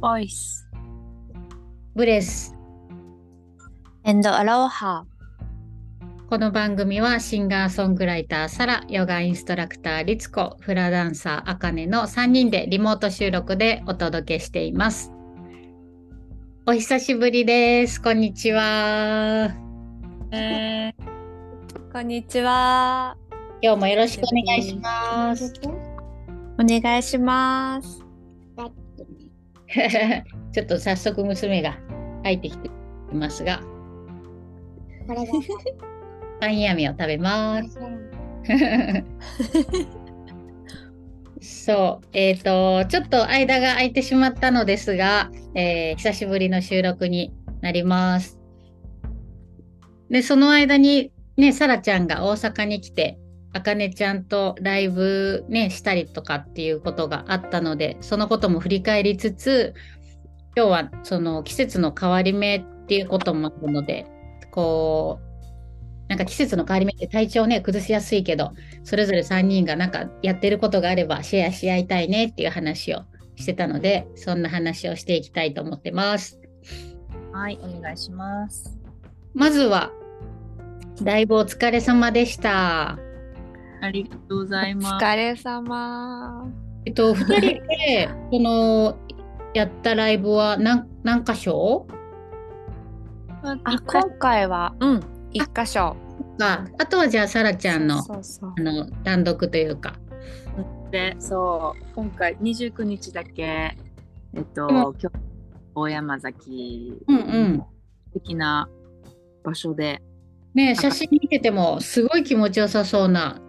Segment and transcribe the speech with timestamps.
[0.00, 0.68] ボイス。
[1.94, 2.54] ブレス。
[4.04, 5.06] and アロハ。
[6.28, 15.12] この番組はシンガーソングライターサラ、ヨガインストラクターリツコ、フラダンサーアカネの3人でリモート収録でお届けしています。
[16.66, 18.02] お久しぶりです。
[18.02, 19.54] こんにちは。
[20.30, 20.92] え
[21.90, 23.16] こんにちは。
[23.62, 25.54] 今日もよろしくお願いします。
[26.58, 28.05] お願いします。
[30.52, 31.78] ちょっと早速娘が
[32.22, 32.68] 入ってきて
[33.12, 33.60] いますが、
[36.40, 37.78] パンヤミを食べます。
[41.40, 48.38] そう、えっ、と、ちょっと間が空いてしまったのですが、えー久しぶりの収録になります。
[50.10, 53.18] で、その間に、ね、さらちゃんが大阪に来て、
[53.56, 59.74] あかねちゃんとライブね、したりとかっていうことがあったので、そのことも振り返りつつ、
[60.54, 64.06] 今日はその季節の変わり目っていうこともあるので、
[64.50, 65.26] こう、
[66.08, 68.52] なんか季節の変わり目って体調ね、崩しやすいけど、
[68.84, 73.04] それぞれ3人がなんかやってることがあればシェアし合いたいねっていう話を
[73.36, 76.38] してたので、そんな話をしていきたいと思ってます。
[77.32, 78.78] はい、お願いします。
[79.34, 79.90] まずは、
[81.02, 82.98] だいぶお疲れ様でした。
[83.80, 85.04] ありがとうございおます。
[85.04, 86.52] 疲れ様。
[86.84, 88.96] えっと、2人で、この、
[89.54, 91.86] やったライブは何何箇所
[93.42, 95.00] あ、今回は、うん、
[95.32, 95.96] 一箇所。
[96.38, 99.94] か、あとはじゃあ、さらちゃんの、そうそうあの、単独というか。
[100.90, 103.76] で、そう、今回29日だけ、
[104.34, 105.08] えっと、うん今日、
[105.74, 107.58] 大山崎、うんうん。
[107.58, 107.64] 素
[108.14, 108.68] 敵な
[109.42, 110.02] 場所で、
[110.54, 113.40] ね写真見てても、すごい気持ちよさそうな、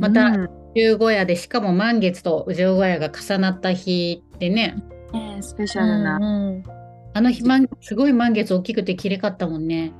[0.00, 4.76] またうん十五夜で、しかも満月と十五夜が重なった日でね、
[5.12, 6.64] ねスペシャルな、うんうん
[7.14, 9.92] あの日、満すごい満月大きくて綺麗かったもんね。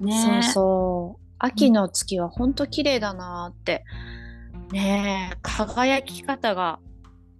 [0.00, 1.22] ねそうそう。
[1.38, 3.84] 秋の月は本当綺麗だなって。
[4.72, 6.80] ねえ、輝き方が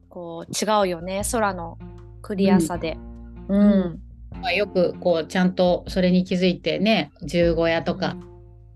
[0.09, 1.23] こう違うよね。
[1.33, 1.79] 空の
[2.23, 2.99] クリアさで。
[3.49, 3.71] うん。
[3.81, 4.01] ん
[4.41, 8.17] まあ、よくこうちゃんとそれに気づいてね十五夜とか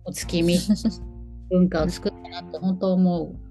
[0.04, 0.58] お月見
[1.50, 3.50] 文化を作ったなと本当思う。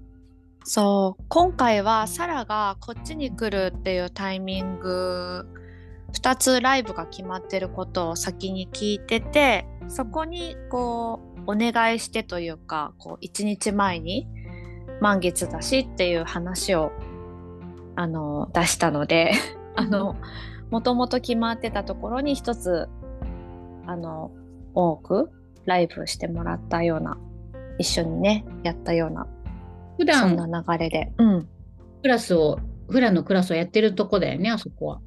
[0.64, 5.46] そう今回はサラがこっちに来るっていうタイミング
[6.12, 14.28] 2つライブが決まってることを先に聞いててそこにこうお願いしてというかこう1日前に
[15.00, 16.92] 満月だしっていう話を
[17.96, 19.32] あの出したので
[19.76, 20.16] あの
[20.70, 22.88] もともと決まってたところに一つ
[23.86, 24.30] あの
[24.74, 25.30] 多く
[25.64, 27.18] ライブしてもらったような
[27.80, 29.26] 一緒にねやったような
[29.98, 31.12] 普そん段な流れで。
[31.18, 31.48] うん。
[32.02, 32.58] クラスを
[32.88, 35.00] 普段のクラスをやってるとこだよねあそこは。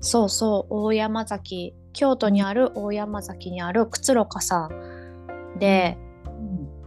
[0.00, 5.96] そうそう、大山崎、京都にある大山崎にあるくつろかさんで、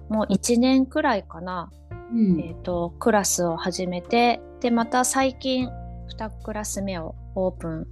[0.09, 1.72] もう1年くらいかな、
[2.12, 5.69] うんえっ、と、クラスを始めて、で、また最近
[6.18, 7.88] 2クラス目をオープン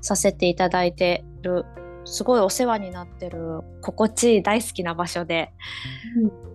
[0.00, 1.64] させていただいてる、
[2.04, 5.52] すごいお世話になってる、心地いい大好きな場所で、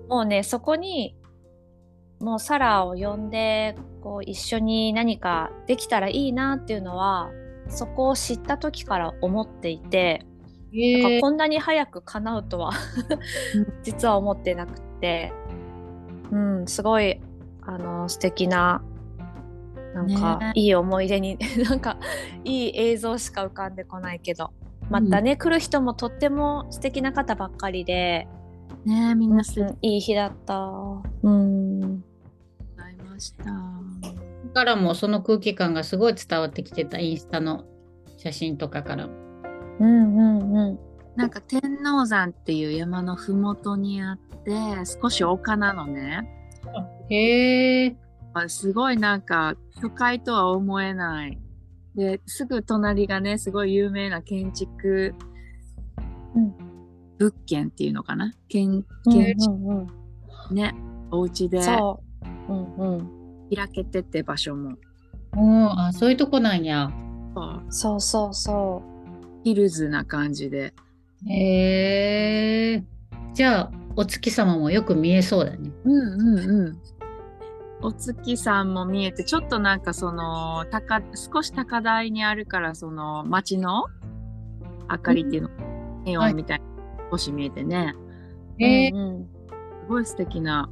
[0.07, 1.16] もうね、そこに、
[2.19, 7.29] もうサラを呼んで、こう一緒に何かできたらいいなっていうのは、
[7.69, 10.25] そこを知った時から思っていて、
[10.73, 12.73] へえなんかこんなに早く叶うとは
[13.84, 15.31] 実は思ってなくて、
[16.31, 17.19] うん、すごい、
[17.62, 18.84] あの、素敵な、
[19.94, 20.51] なんか、ね。
[20.56, 21.38] いい思い出に、
[21.69, 21.97] なんか、
[22.44, 24.51] いい映像しか浮かんでこないけど、
[24.90, 28.28] またね、来る人もとっても素敵な方ばっかりで、
[28.87, 30.55] ねみんな素敵うんいい日だった。
[31.23, 31.99] うん。
[31.99, 32.05] ご
[32.77, 33.43] ざいました。
[34.53, 37.65] からもその空気感がすごい伝わってきてたインスタの
[38.17, 39.13] 写真とかからも。
[39.79, 40.79] うんうんうん。
[41.15, 44.51] なんか天王山っていう山のふもとにあって、
[45.01, 46.29] 少し丘なのね。
[47.09, 47.95] へえ。
[48.33, 51.37] あすごいなんか都会とは思えない。
[51.95, 55.13] で、すぐ隣がね、すごい有名な建築
[56.35, 56.66] うん
[57.19, 58.34] 物件っていうのかな？
[58.49, 59.87] 建うん建築うんうん
[60.52, 60.73] ね、
[61.11, 62.02] お家でそ
[62.49, 62.53] う。
[62.53, 63.09] うんうん。
[63.53, 64.75] 開けてて場所も。
[65.35, 66.90] うん、あ、そういうとこなんや。
[67.69, 68.81] そうそうそ
[69.43, 70.73] ヒルズな感じで。
[71.28, 72.84] へえ。
[73.34, 75.72] じゃあ、お月様もよく見えそうだね。
[75.84, 76.79] うんうんうん。
[77.81, 83.85] お月さんも見えて、ちょっとなんかその、高、少し高台にあるから、その街の
[84.90, 85.49] 明かりっていうの、
[86.05, 86.66] ネオンみたいな、
[87.11, 87.95] 少し見えてね。
[88.59, 88.89] え。
[88.89, 89.23] うんうん。
[89.23, 90.69] すごい素敵な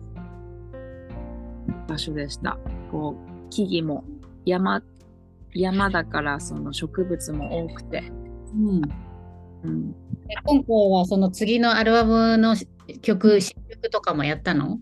[1.87, 2.57] 場所でした。
[2.91, 4.03] こう、木々も
[4.45, 4.81] 山
[5.55, 8.03] 山だからその植物も多くて、
[8.53, 8.81] うん。
[9.63, 9.97] うん、で
[10.43, 12.55] 今回はその次のアルバムの
[13.01, 14.79] 曲、新曲とかもやったの？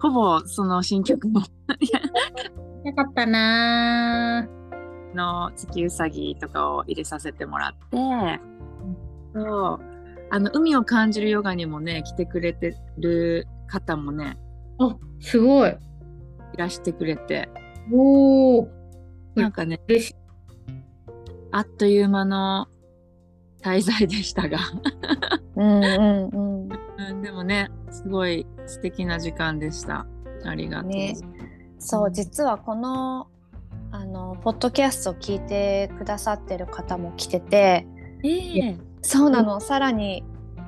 [0.00, 1.40] ほぼその新曲も。
[2.84, 4.48] よかったな。
[5.14, 7.96] の月うさぎとかを入れさせてもらって、
[9.34, 9.95] そう
[10.30, 14.90] あの海を感じるヨガにもね来てくれてる方もねー。
[14.90, 15.70] あ、すごい。
[15.70, 17.48] いらしてくれて
[17.92, 18.68] おお。
[19.34, 19.80] なんかね。
[21.52, 22.68] あっという間の
[23.62, 24.58] 滞在でしたが、
[25.56, 26.36] うんうんう
[26.66, 26.68] ん。
[26.98, 30.06] うん、でもねすごい素敵な時間でした
[30.44, 31.14] ありがとう、ね
[31.78, 33.28] そう実はこの
[33.90, 37.86] あのポッドキャストを聞いてくださってる方も来てて
[38.24, 40.24] ええそうなの、さらに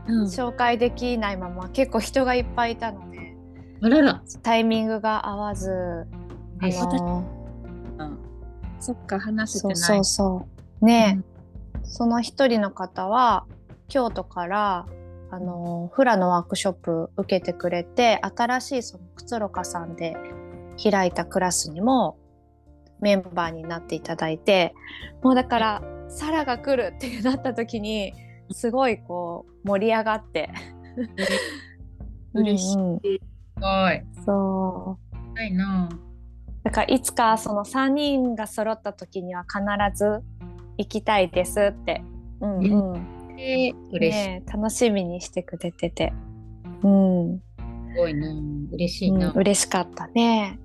[0.07, 0.25] うん。
[0.25, 3.37] 紹介できないまま結構人がいっぱいいたので
[3.83, 4.23] あらら。
[4.43, 6.07] タイミングが合わず
[6.61, 7.25] あえの
[7.99, 8.19] うん。
[8.81, 10.39] そっか話せてそうないそう。
[10.41, 10.47] そ
[10.81, 11.21] うね、
[11.83, 13.45] その一人の方は
[13.89, 14.87] 京都から
[15.31, 20.17] あのフラのワークショップ受けてくれて新しいそのくつろかさんで
[20.83, 22.17] 開いたクラスにも
[23.01, 24.75] メンバーになっていただいて
[25.23, 28.15] もうだからサラが来るってなった時に
[28.51, 30.51] すごいこう盛り上がって。
[32.35, 32.77] 嬉しい。
[32.77, 33.01] うんうん。
[33.01, 33.09] す
[33.61, 34.25] ごい。
[34.25, 35.35] そう。
[35.35, 35.89] ないな。
[36.65, 39.61] だからいつかその3人が揃った時には必
[39.97, 40.23] ず
[40.77, 42.03] 行きたいですって、
[42.41, 43.39] うんうん。
[43.39, 44.29] えー、嬉しい。
[44.29, 46.13] ねえ楽しみにしてくれてて、
[46.83, 48.29] うん、うん、すごいな。
[48.73, 50.59] 嬉しいな、嬉しかったね。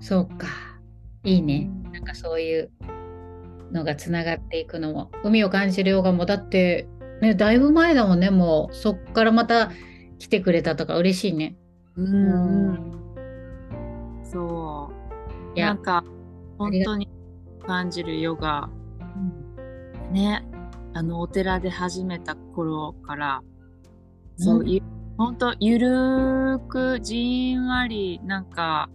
[0.00, 0.48] そうか。
[1.24, 1.70] いいね。
[1.92, 2.70] なんかそういう
[3.72, 5.10] のがつながっていくのも。
[5.24, 6.88] 海を感じるヨガもだって、
[7.20, 9.70] ね、だいぶ前だもんね、もうそっからまた
[10.18, 11.56] 来てくれたとか嬉しいね。
[11.96, 14.24] ううんうん。
[14.24, 14.90] そ
[15.54, 15.56] う。
[15.56, 15.66] いや。
[15.66, 16.04] なんか
[16.58, 17.08] 本当に
[17.66, 18.68] 感じるヨガ。
[20.12, 20.44] ね。
[20.92, 23.42] あのお寺で始めた頃から
[24.36, 24.68] そう、うん。
[24.68, 24.82] ゆ
[25.16, 28.90] 本当ゆるーくじんわりなんか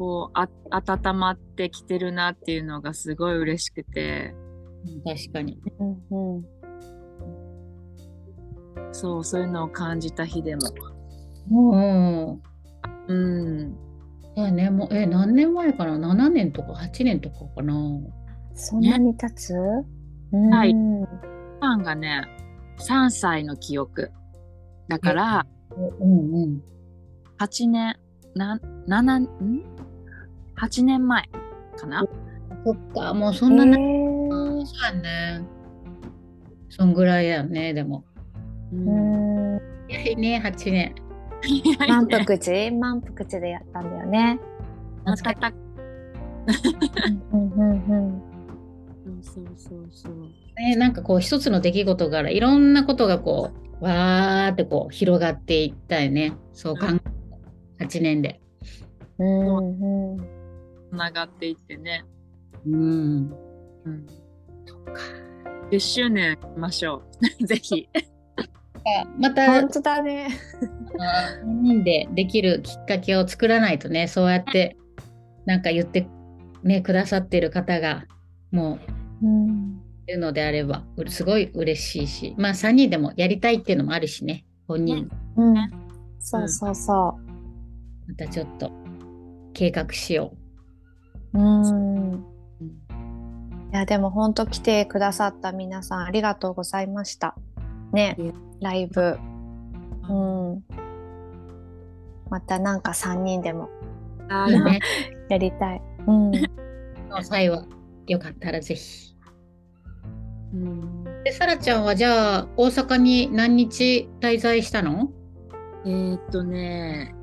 [0.00, 4.34] こうあ温まってきてるなっていうのがすごい嬉しくて。
[4.34, 5.60] うん確かに。
[5.78, 6.44] うんうん。
[8.92, 10.62] そうそういうのを感じた日でも。
[11.50, 12.40] も
[13.08, 13.76] う、うん。
[14.34, 17.74] そうやね、もう、え、何年前かな ?7 年とか8年とかかな？
[18.54, 21.04] そんなに経つ、はいうん。
[21.04, 22.24] ファンがね
[22.78, 24.10] 3歳の記憶。
[24.88, 25.46] だから
[26.00, 26.62] うんうん。
[27.38, 27.96] 8年
[28.34, 28.58] な
[28.88, 29.62] 7ん？
[30.60, 31.28] 8年前
[31.76, 32.04] かな。
[32.64, 34.66] そっか、もうそえんなな、ー。
[34.66, 35.44] そうやね。
[36.68, 38.04] そんぐらいやね、でも。
[38.72, 39.54] うん。
[39.54, 39.60] うん。
[39.88, 40.94] 早いね、8年。
[41.88, 44.38] 満腹地満腹地でやったんだよね。
[45.04, 45.54] 暖かく
[47.32, 48.22] うんうんうん
[49.22, 50.12] そうそうそう。
[50.58, 56.34] ね、なんかこう一つの出来事からいろんなことがこうわーってこう広がっていったよね。
[56.52, 56.86] そう考
[57.80, 58.40] え8年で。
[59.18, 60.18] うんうん。
[60.18, 60.39] つ
[60.92, 62.04] ながっていってね、
[62.66, 63.34] うん。
[63.84, 64.06] うん、
[64.66, 65.02] そっか。
[65.70, 67.02] 10周年しましょ
[67.40, 67.46] う。
[67.46, 67.88] ぜひ。
[69.18, 70.28] また本当だね。
[71.42, 74.76] 3人でできるきっかけを作らないとねそうやって
[75.46, 76.08] なんか言って
[76.62, 78.04] ねくださってる方が
[78.50, 78.78] も
[79.22, 85.08] ううんいるのであればうすごい嬉しいしまあ3人でもやりたいっていうのもあるしね本人。
[85.36, 85.54] うん、
[86.18, 87.18] そうそうそ
[88.06, 88.70] またちょっと
[89.52, 90.39] 計画しよう。
[91.34, 91.62] うん。
[91.62, 92.26] うん
[93.72, 97.36] いやでも本当来てくださった皆さんありがとうございました。
[97.92, 98.16] ね
[98.60, 99.16] ライブ。
[100.08, 100.64] うん。
[102.28, 103.68] またなんか3人でも。
[105.28, 105.82] やりたい。
[106.06, 106.32] うん。
[107.22, 107.64] 際は
[108.08, 109.14] よかったらぜひ。
[110.52, 115.12] うんで、さらちゃんはじゃあ大阪に何日滞在したの？
[115.84, 117.14] えー、っとね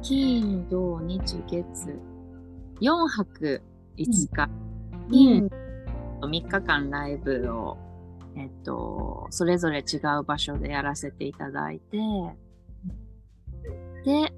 [0.00, 1.98] 金土日月
[2.80, 3.62] 4泊
[3.96, 4.48] 5日、
[5.10, 5.48] 金
[6.20, 7.76] 3日間ライブを
[8.36, 11.98] えっとそれぞれ違う場所でやらせていただいて
[14.04, 14.32] で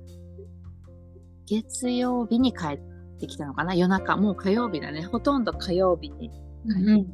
[1.46, 2.80] 月曜日に帰っ
[3.20, 3.74] てきたのかな？
[3.74, 4.16] 夜中。
[4.16, 5.02] もう火曜日だね。
[5.02, 6.30] ほとんど火曜日に
[6.66, 7.06] うん、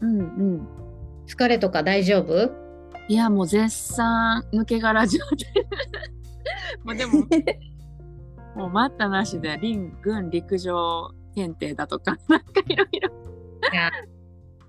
[0.00, 0.22] うんう
[0.58, 0.68] ん。
[1.26, 2.50] 疲れとか大丈夫？
[3.08, 5.66] いやもう絶賛抜け殻状態。
[6.84, 7.12] もうでも
[8.56, 13.10] もう待ったなしで林軍陸上検定だとか なんかいろいろ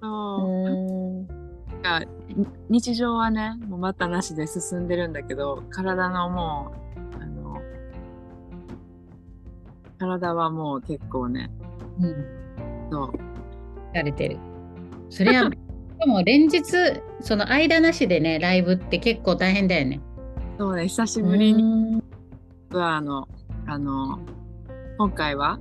[0.02, 1.28] そううん。
[1.28, 6.72] なんかに日常はねもう待ったなしで進んでるんだけど体のも
[7.20, 7.62] うあの
[9.98, 11.50] 体はもう結構ね、
[12.00, 12.38] うん。
[12.92, 13.14] そう。
[13.94, 14.38] やれてる。
[15.10, 15.50] それは、
[16.00, 16.62] でも連日、
[17.22, 20.02] その間なしでね、ライブって結構大変だよね。
[20.58, 23.28] そうね、久しぶりにうんは、あの、
[23.68, 24.20] あの、
[24.98, 25.60] 今回は、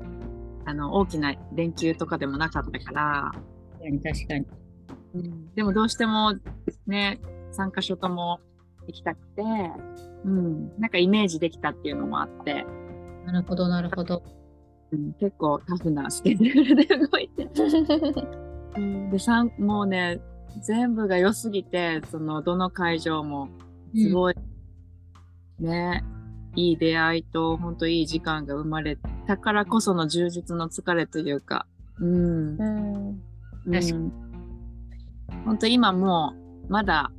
[0.64, 3.32] あの、大きな連休とかでもなかったから、
[3.72, 4.46] 確かに確かに。
[5.54, 6.34] でもどうしても
[6.86, 7.20] ね、
[7.52, 8.40] 3カ所とも
[8.86, 9.42] 行きたくて、
[10.24, 12.64] うん、なんかイメージできたっていうのもあって、
[13.26, 14.22] なるほど、なるほど。
[14.92, 17.48] うん、結構タフなスケジュールで動いて。
[18.76, 19.18] うん、で、
[19.58, 20.20] もうね、
[20.62, 23.48] 全部が良すぎて、その、どの会場も、
[23.94, 24.34] すごい、
[25.58, 26.04] ね、
[26.56, 31.66] いい出会いと、本当いい時間が生まれたからこその充実の疲れというか、
[32.00, 32.56] うん。
[32.58, 33.12] う
[33.66, 33.72] ん。
[33.72, 34.12] 確かうん
[35.44, 36.34] 本当今も
[36.68, 37.12] うまだ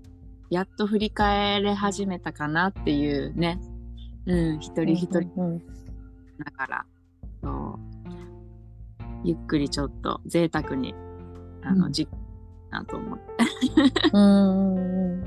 [0.50, 3.60] やっと振り返れ始めたかなっていうね、
[4.26, 6.86] うん、一人一人うんだから、
[7.42, 7.80] そう。
[9.24, 10.94] ゆっくりちょっと贅沢に
[11.64, 11.92] あの、うん。
[11.92, 12.08] じ
[12.70, 13.26] なと思って。
[14.14, 14.80] うんう
[15.16, 15.22] ん。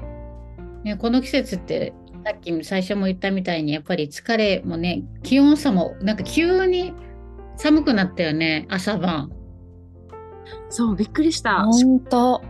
[0.85, 1.93] ね、この季節って、
[2.24, 6.92] さっき最初も言ったみたいに、やっぱり疲れもね、気温差も、なんか急に
[7.56, 9.30] 寒くなったよね、朝晩。
[10.68, 11.64] そう、びっくりした。
[11.64, 12.42] 本当。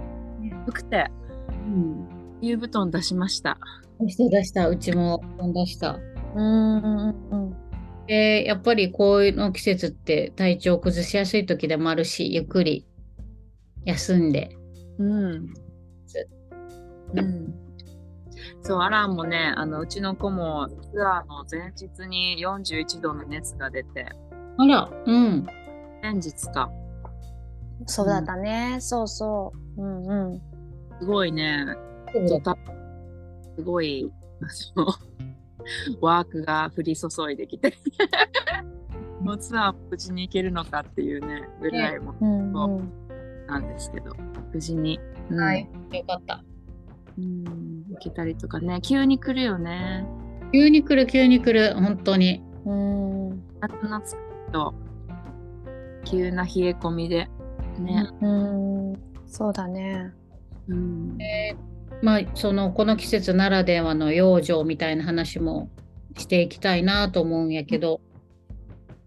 [0.66, 1.06] 低くて、
[1.48, 2.08] うん。
[2.40, 3.58] 冬布団出しました。
[4.00, 5.22] 出した出した、うちも
[5.54, 5.98] 出した。
[6.34, 7.56] うんうんうん
[8.10, 12.84] で、やっぱりこういうの季節って体調崩しやすい時でもあるし、ゆっくり
[13.84, 14.50] 休んで。
[14.98, 15.54] うん。
[17.14, 17.39] うん。
[18.62, 24.07] そう、アランもね、あの、うちの子もツアーの前日に41度の熱が出て、
[24.59, 25.47] あら、うん。
[26.02, 26.71] 前日か。
[27.87, 28.76] そうだったね。
[28.81, 29.83] そうそう。
[29.83, 30.43] うんうん。
[31.00, 31.64] すごいね、
[33.57, 34.11] すごい、
[34.49, 34.87] その、
[36.00, 37.75] ワークが降り注いできて、
[39.21, 42.93] もうツアー無事に行けるのかっていうね、ぐらいもうんそううん
[43.47, 44.12] なんですけど、
[44.52, 45.00] 無事に、
[45.31, 46.43] うんはい、よかった。
[47.19, 50.06] うん、行けたりとかね、急に来るよね。
[50.52, 52.42] 急に来る、急に来る、本当に。
[52.64, 54.00] うん夏の
[54.52, 54.75] と、
[56.04, 57.28] 急な冷え込みで、
[57.78, 58.09] ね。
[58.20, 58.92] うん
[59.26, 60.12] そうだね。
[60.68, 61.18] うん。
[62.02, 65.70] まあ、その、この季節ならではの養生みたいな話も
[66.16, 68.00] していきたいなと思うんやけど、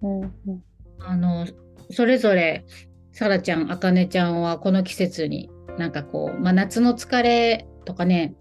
[0.01, 0.63] うんうん
[0.99, 1.45] あの、
[1.91, 2.65] それぞれ、
[3.11, 8.35] さらちゃん、あかねちゃんはこの季節に、なんかこう、まあ、夏の疲れとかね、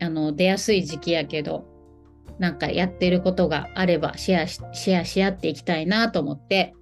[0.00, 1.64] あの、出やすい時期やけど、
[2.38, 6.74] なんかやってることがあればシェアし、シェアし合っていきたいなと思って、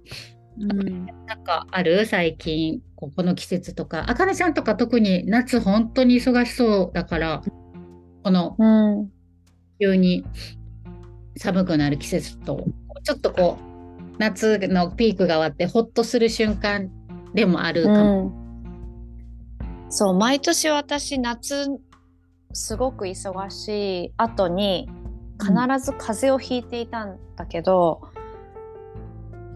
[0.59, 7.41] うん、なんかある最近、ここの季節とか、あかねちゃんとか特に夏本当に忙しそうだから、
[8.23, 8.65] このう
[9.03, 9.11] ん。
[9.79, 10.23] 急に
[11.37, 12.65] 寒くなる季節と、
[13.03, 16.89] ちょっとこう、夏のピークが終わってほっとする瞬間
[17.33, 18.27] でもあるかも。
[18.27, 18.45] うん。
[19.89, 21.67] そう毎年私夏
[22.55, 24.89] すごく忙しい後に
[25.39, 28.01] 必ず風邪をひいていたんだけど、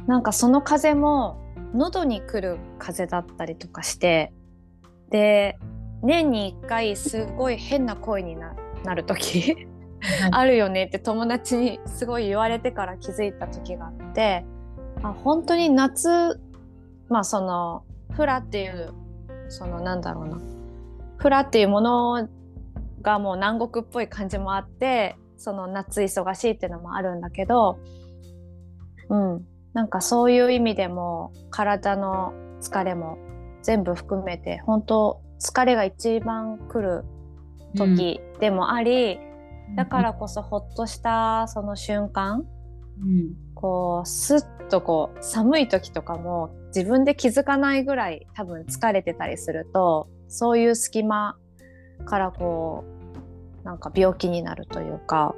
[0.06, 1.39] なんかその風邪も
[1.74, 4.34] 喉に来る風邪だったりとかして
[5.12, 5.58] で
[6.01, 9.68] 年に1回すごい変な声にななる時
[10.32, 14.46] あるよねって友達にすごい言われてから気づいた時があって
[15.03, 16.41] あ本当に夏
[17.08, 18.94] まあそのフラっていう
[19.50, 20.39] そのなんだろうな。
[21.18, 22.29] フラっていうもの
[23.01, 27.79] がもう南国っぽい感じもあってその夏忙しいっていうのもあるんだけど
[29.10, 29.46] うん。
[29.74, 33.18] なんかそういう意味でも体の疲れも
[33.62, 37.06] 全部含めて本当疲れが一番来る
[37.75, 39.20] 時でもあり、
[39.75, 42.46] だからこそほっとしたその瞬間
[43.01, 51.38] うん、こうスッとこう寒い時とかも自分で気づかないぐらい多分疲れてたりするとそういう隙間
[52.06, 52.84] からこ
[53.63, 55.36] うなんか病気になるというか。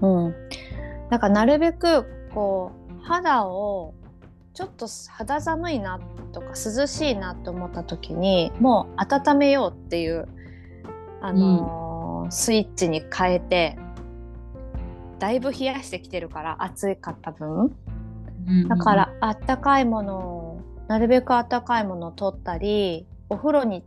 [0.00, 0.34] うん。
[1.10, 2.04] だからなるべく
[2.34, 3.94] こう肌を
[4.54, 6.00] ちょっと肌寒いな
[6.32, 10.28] とか涼しいなと思った時にもう温めようっていう、
[11.20, 11.86] あのー
[12.30, 13.78] スイッチに変えて
[15.18, 17.74] だいぶ冷やしてきてるから暑かった分。
[18.46, 18.68] うん。
[18.68, 23.82] だからあったかいものをなるべくあったかいものを取ったりお風呂に、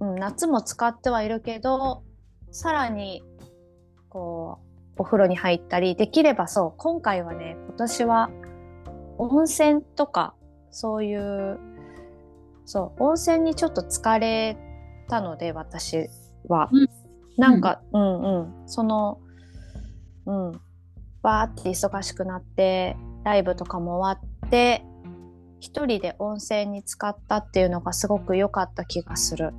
[0.00, 2.02] うん、夏も使ってはいるけど
[2.50, 3.22] さらに
[4.08, 4.58] こ
[4.96, 8.30] うお風呂に入ったりできればそう今回はね今年は
[9.18, 10.34] 温泉とか
[10.70, 11.58] そういう
[12.64, 14.56] そう温泉にちょっと疲れ
[15.08, 16.08] たので私
[16.48, 16.88] は、うん。
[17.36, 18.68] なんか、うん、うん。
[18.68, 19.20] その
[20.26, 20.52] うん。
[21.22, 24.84] わーって忙しくなってライブとかも終わって
[25.58, 29.52] 一人で温泉に浸かったっていうのがすごく良かった気がする。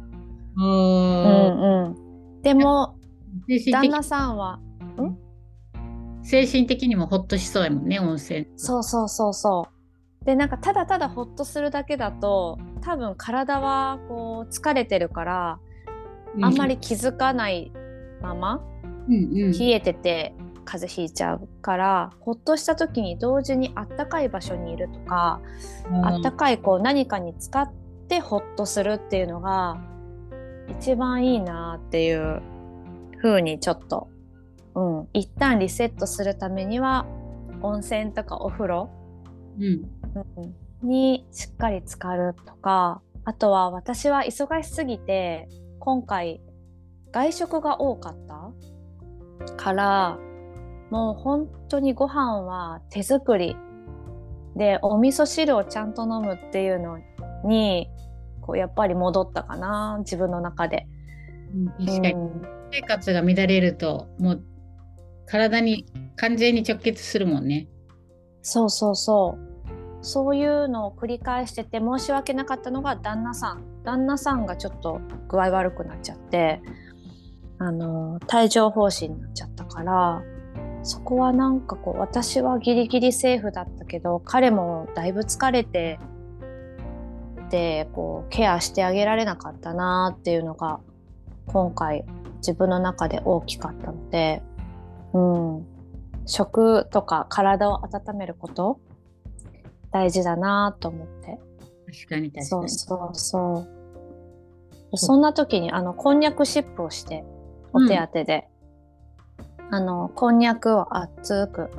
[0.58, 2.98] ううんうん、でも
[3.72, 4.60] 旦那さんは？
[6.24, 8.48] 精神的にもほっとしそうやもんね温泉。
[8.58, 9.68] そうそうそうそ
[10.22, 10.26] う。
[10.26, 15.60] でなんかただただほっとするだけだと多分体はこう疲れてるから
[16.42, 17.72] あんまり気づかない
[18.22, 18.62] まま
[19.08, 19.52] うんうん。
[19.52, 20.36] 冷えてて
[20.66, 25.40] 風邪ひいちゃうからほっとした時に同時にあったかい場所にいるとか
[26.04, 27.72] あったかいこう何かに使っ
[28.10, 29.78] てほっとするっていうのが
[30.68, 32.42] 一番いいなっていう
[33.22, 34.10] 風にちょっと、
[34.76, 37.06] うん、一旦リセットするためには
[37.62, 38.90] 温泉とかお風呂
[39.60, 39.90] うん
[40.84, 46.42] にしっかり浸かるとかあとは私は忙しすぎて今回
[47.12, 50.20] 外食が多かったから
[50.92, 53.56] もう本当にご飯は手作り
[54.56, 57.00] でお味噌汁をちゃんと飲むっていうの
[57.44, 57.90] に
[58.48, 60.88] こうやっぱり戻ったかな自分の中で。
[61.54, 64.44] うん確かにうん生活が乱れるともう
[65.26, 65.86] 体に
[66.18, 67.68] 完全に直結するもんね。
[68.42, 76.62] そうそうそうそういうのを繰り返してて申し訳なかったのが旦那さん旦那さんがちょっと具合悪くなっちゃって
[77.58, 80.22] あの帯状疱疹になっちゃったから
[80.84, 86.00] そこはなんかこう私はギリギリセーフだったけど彼もだいぶ疲れて
[87.50, 90.80] でこうケアしてあげられなかったなっていうのが
[91.48, 92.06] 今回
[92.38, 94.42] 自分の中で大きかったので、
[95.14, 95.66] うん、
[96.26, 98.80] 食とか体を温めること
[99.92, 101.40] 大事だなと思って。
[101.88, 102.46] 確かに確かに。
[102.46, 103.68] そうそうそ
[104.92, 104.98] う。
[104.98, 107.24] そんな時にあのこんにゃくシップをして
[107.74, 108.48] お手当で、
[109.70, 111.70] あのこんにゃくを熱く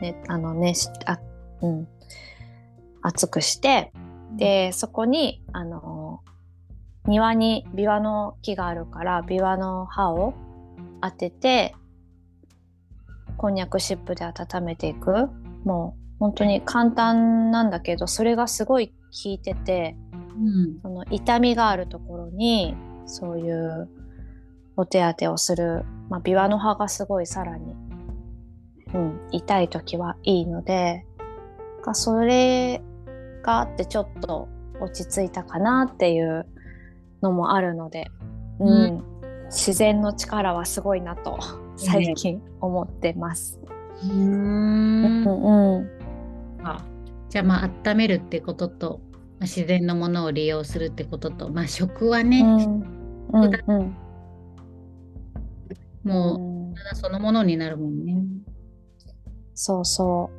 [0.00, 1.18] ねあのねしあ
[1.62, 1.88] うん。
[3.02, 3.92] 熱くして
[4.36, 6.20] でそこにあの
[7.06, 10.34] 庭にビワの木があるからビワの葉を
[11.02, 11.74] 当てて
[13.36, 15.28] こんにゃくシップで温めていく。
[15.64, 19.96] もう本当に簡単なんだけどそれがすごい効いてて
[20.36, 20.80] うん。
[20.82, 22.74] その痛みがあるところに
[23.06, 23.88] そういう
[24.76, 27.74] お手当てをする、まあ、ビワの葉がすごいさらに、
[28.94, 31.04] うん、痛い時はいいので
[31.80, 32.82] かそれ
[33.42, 34.48] があってちょっと
[34.80, 36.46] 落ち着いたかなっていう
[37.22, 38.10] のもあるので、
[38.58, 39.04] うん。
[39.46, 41.38] 自然の力はすごいなと
[41.76, 43.58] 最近思ってます。
[44.04, 45.24] うん。
[45.24, 45.90] んうん
[46.62, 46.84] あ
[47.28, 52.80] じゃあまあ温めるってことと、まあ、自然のものを利用するってことと、まあ、食はね、うん。
[53.32, 53.96] うんうん。
[56.04, 56.72] もうん。
[56.72, 58.22] う体そのものになるもんね。
[59.54, 60.30] そうそ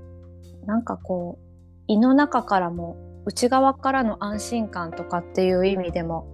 [0.64, 0.66] う。
[0.66, 1.51] なんかこう
[1.92, 6.28] 胃の中からも内側からの安心感とかっていう意味でも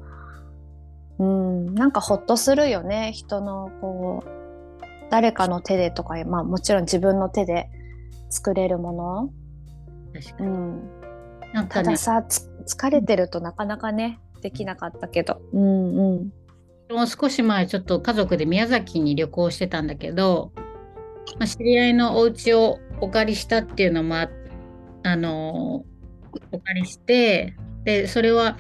[1.20, 3.12] うんなんかほっとするよね。
[3.13, 4.30] 人のこう
[5.10, 7.70] 誰かの手でとかまあもちろん自分の手で
[8.30, 9.30] 作れるもの、
[10.13, 10.50] 確かに。
[10.50, 10.89] うん、
[11.54, 11.86] なんかね。
[11.86, 15.41] ただ、さつ疲れてるとなかなかねできなかったけど。
[15.54, 16.34] うんうん。
[16.93, 20.52] もう少し前ちょっと家族で宮崎に旅行してたんだけど、
[21.39, 24.30] まあ、知り合いのお家をお借りしたっていうのもあ
[25.03, 25.86] あの
[26.51, 28.57] お借りしてでそれは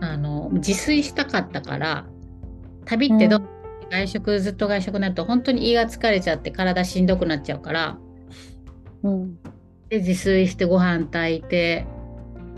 [0.00, 2.06] あの自炊したかったから
[2.84, 3.48] 旅ってどう、
[3.90, 7.98] 外食ずっと外食になると本当に胃が疲れちゃって体しんどくなっちゃうから
[9.02, 9.38] うん。
[9.88, 11.86] で自炊してご飯炊いて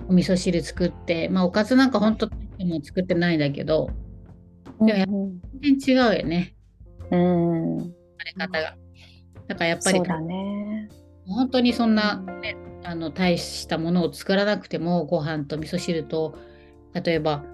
[0.08, 3.90] お味噌汁作ってまあおかずなんか本当も作ってないんだけど
[4.80, 6.54] うんいやうん全然違うよね。
[7.10, 7.78] うん。
[7.78, 8.76] 食べ方が。
[9.48, 10.88] だからやっぱりそうだね
[11.26, 16.38] 本当にそんな、ね、あの大したものを作らなくてもご飯と味噌汁と
[16.94, 17.44] 例えば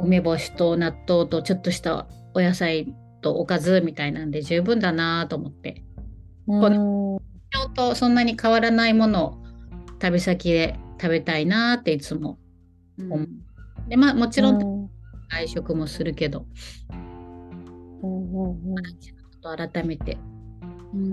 [0.00, 5.84] 梅干しと納豆とちょっとしたお野菜とおかずみたいなんで十分だなと思って。
[6.46, 7.20] うん
[7.52, 9.38] ちょっとそんなに変わらないものを
[9.98, 12.38] 旅先で食べたいなっていつも
[12.96, 13.28] うん。
[13.88, 14.90] でまあもちろんうん。
[15.28, 16.46] 外食もするけど、
[18.02, 19.68] うんうんうん。
[19.70, 20.18] 改めて
[20.94, 21.12] うん。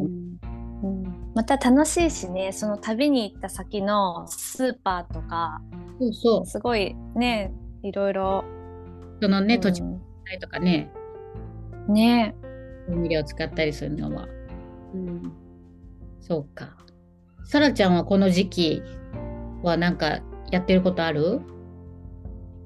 [0.84, 1.07] うん
[1.38, 5.62] また楽しいしねその旅に行った先のスーパーとか
[6.00, 6.46] そうそう。
[6.48, 8.44] すごいねいろいろ
[9.22, 9.62] そのね、うん。
[9.62, 9.84] 土地
[10.26, 10.92] 代とかね。
[11.88, 12.36] ね。
[12.88, 14.28] 調味料を使ったりするのは。
[14.96, 15.32] うん。
[16.20, 16.76] そうか。
[17.46, 18.82] さらちゃんはこの時期
[19.62, 20.20] はなんか
[20.50, 21.42] やってることある？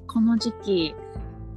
[0.08, 0.96] この時期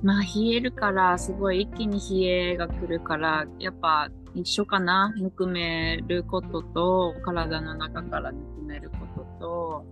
[0.02, 5.14] まあ冷えるからすごい一気に冷えが来るからやっぱ一緒かな？
[5.16, 9.86] ぬくめることと、体の中からぬくめることと、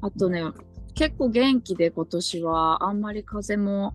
[0.00, 0.42] あとね、
[0.94, 3.94] 結構元気で今年はあんまり風も、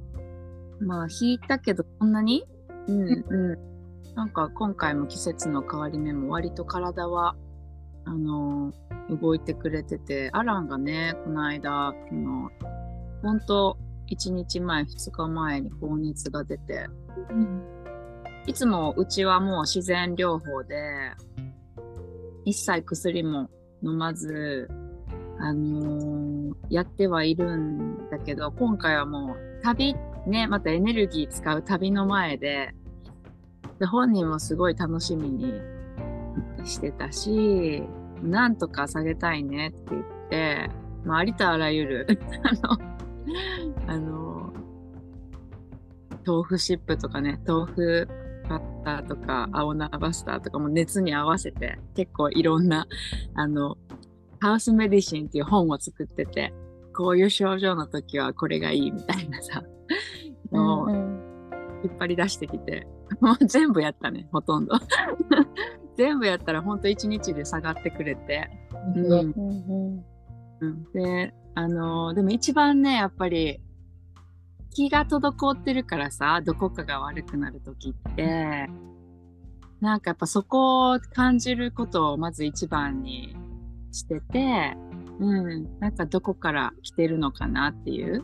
[0.79, 2.45] まあ引いたけどそんなに？
[2.87, 4.15] うんうん。
[4.15, 7.35] なんか今回も季節の変わり目も割と体は、
[8.03, 8.73] あの
[9.09, 12.49] 動いてくれてて、アランがね、この間、その、
[13.21, 13.77] ほんと
[14.09, 16.87] 1日前、2日前に高熱が出て、
[18.47, 21.11] いつもうちはもう自然療法で、
[22.45, 23.49] 一切薬も
[23.83, 24.69] 飲まず、
[25.39, 26.31] あのー
[26.69, 32.73] やってはいるんだけど、今回はもう旅、ね、またエネルギー使う旅の前で、
[33.79, 35.53] で本人もすごい楽しみに
[36.63, 37.83] してたし、
[38.23, 40.69] なんとか下げたいねって言って、
[41.03, 42.19] まあ、ありとあらゆる、
[43.87, 44.53] あの、あの、
[46.25, 48.07] 豆腐シップとかね、豆腐
[48.51, 52.87] バッターとか青菜バスターとかも熱に合わせて結構いろんな
[53.35, 53.77] あの
[54.39, 56.53] ハウスメディシンっていう本を作ってて
[56.93, 59.63] こういう症状の時はこれがいいみたいなさ
[60.51, 62.87] のを引っ張り出してきて
[63.21, 64.75] もう全部やったねほとんど。
[65.97, 68.49] 全部やったらほんと1日で下がってくれて、
[68.95, 70.03] うん。
[70.61, 73.59] うん、であのでも一番ねやっぱり
[74.73, 78.69] 気が滞ってるからさどこかが悪くなる時って。
[79.79, 83.35] なんかやっぱそこを感じることをまず一番に
[83.91, 84.77] してて、
[85.19, 88.23] うん、なんかどこから来てるのかなっていう。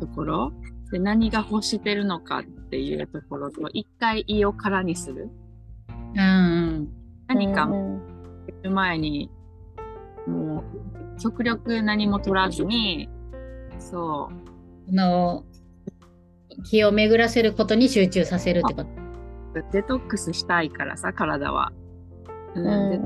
[0.00, 0.52] ところ。
[0.90, 5.30] で何が欲してるのかっていうところと一回胃を空にする。
[6.16, 6.88] うん
[7.28, 7.68] 何か
[8.64, 9.30] 前に
[10.26, 10.64] も
[11.16, 13.08] う極力何も取らずに
[13.78, 14.34] そう。
[14.34, 14.59] あ
[14.90, 15.44] の
[16.68, 18.90] 気を巡らせることに集中させるってこと。
[19.72, 21.72] デトックスしたいからさ体は。
[22.54, 22.98] うんで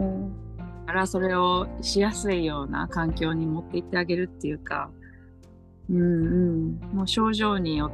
[0.87, 4.90] だからそれをしやすいような環境に持っていってあげるっていうか、
[5.90, 7.90] うんうん、もう症状によ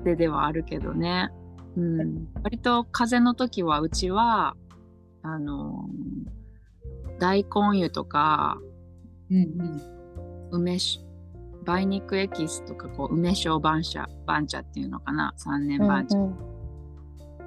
[0.00, 1.30] ってではあるけどね、
[1.76, 4.56] うん、割と風邪の時はうちは
[5.22, 5.88] あの
[7.20, 8.58] 大根湯とか
[9.30, 9.92] うん。
[10.52, 11.00] 梅酒
[11.64, 16.16] 梅肉エキスとかこう梅酒番茶番茶っていうのかな？3年番茶、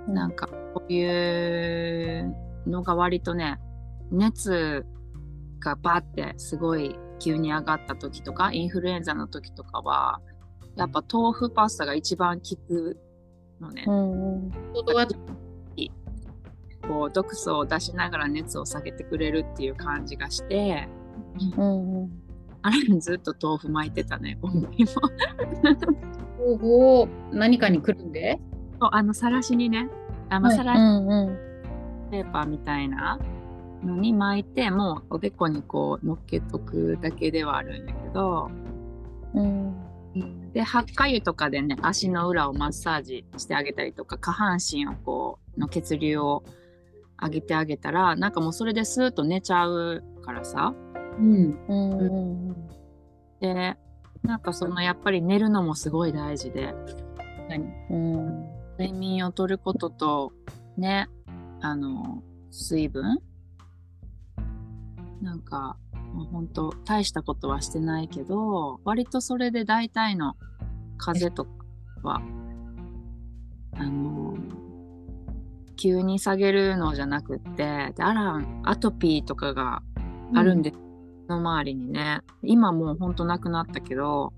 [0.07, 2.35] なんかこういう
[2.67, 3.59] のが割とね
[4.11, 4.85] 熱
[5.59, 10.21] がバーってすごい急に上がった時とかインフルエンザの時とかは
[10.75, 12.99] やっぱ豆腐パスタが一番効く
[13.61, 14.51] のね、うん。
[14.73, 15.07] ことは
[16.87, 20.87] こう毒素を出しながら熱を下げてくれるっていう感じがして
[22.65, 24.67] あ れずっと豆腐巻いてたね今回も。
[26.37, 28.39] 方法何かにくるんで？
[28.81, 29.87] そうあのさらしにね
[30.29, 30.79] あまあさらし
[32.09, 33.19] ペーパーみたいな
[33.83, 38.49] のに巻いてもうおでこにこう乗っけとくだけではあるんだけど。
[40.53, 46.43] でハッカ油とかでね足の裏をマッサージしてあげたりとか下半身をこうの血流を
[47.21, 50.73] 上げてあげたらなんかもうそれでスーッと寝ちゃうからさ。
[50.73, 50.84] うん。
[53.39, 53.77] で
[54.23, 56.73] なんかそのやっぱり寝るのもすごい大事で。
[58.77, 60.33] 睡眠をとることと
[60.77, 61.07] ね
[61.61, 63.19] あの水分。
[65.21, 65.77] なんか
[66.13, 70.35] もう本当大したことはしてないけど割とそれで大体の
[70.97, 71.65] 風邪とか
[72.03, 72.21] は
[73.73, 74.37] あの
[75.75, 79.81] 急に下げるのじゃなくってであらアトピーとかが
[80.33, 80.77] あるんです、
[81.27, 84.33] の周りにね今もうほんとなくなったけど、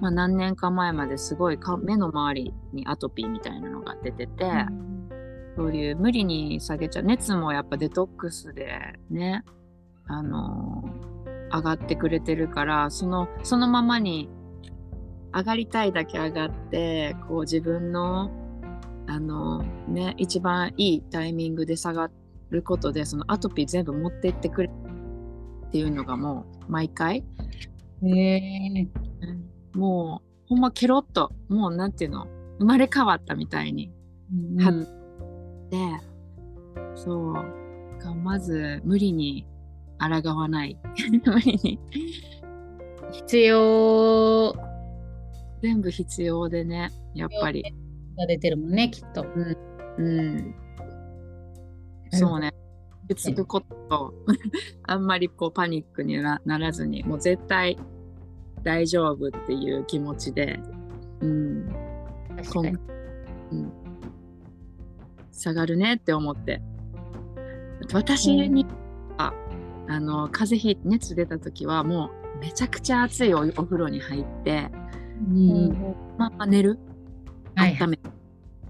[0.00, 4.66] まあ、何年か前まですごいか目の周りにアトピーみたいなのが出てて、
[5.56, 7.02] そういう無理に下げちゃう。
[7.04, 9.44] 熱もやっぱデトックスでね
[10.06, 10.84] あの
[11.52, 14.28] 上がってくれてるからそのそのままに
[15.34, 18.30] 上がりたいだけ上がってこう自分の
[19.06, 22.10] あのね一番いいタイミングで下が
[22.50, 24.70] ることでそのアトピー全部持ってってくれ
[25.76, 27.22] っていうのがもう毎回。
[28.02, 28.88] へえ。
[29.74, 32.26] もうほんまケロッともうなんていうの
[32.58, 33.92] 生まれ変わったみたいに
[34.58, 34.72] は
[35.70, 35.76] で
[36.94, 37.34] そう。
[38.02, 39.46] がまず無理に
[39.98, 40.78] 抗わない。
[41.26, 41.78] 無理に。
[43.12, 44.54] 必要。
[45.60, 47.62] 全部必要でねやっぱり。
[48.16, 49.26] が出てるもんね、きっと。
[49.98, 50.54] うん。
[52.12, 52.55] そうね
[53.14, 54.14] つくことと
[54.84, 57.78] あんまりこうパニックになならずにもう絶対
[58.62, 60.58] 大丈夫っていう気持ちで
[61.20, 61.74] うん。
[62.36, 62.78] 確かに。
[63.52, 63.72] うん、
[65.32, 66.60] 下がるねって思って。
[67.92, 68.66] 私に、
[69.18, 69.32] あ
[69.88, 74.68] あの風邪ひい熱出た時はもうめちゃくちゃ熱いおお風呂に入って、
[75.28, 75.94] うん。
[76.18, 76.78] まあ、寝る。
[77.54, 77.98] はい温め